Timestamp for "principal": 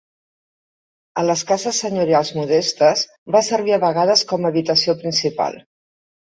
5.07-5.65